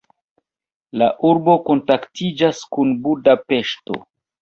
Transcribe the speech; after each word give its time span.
La 1.01 1.09
urbo 1.33 1.59
kontaktiĝas 1.69 2.65
kun 2.75 2.99
Budapeŝto. 3.07 4.05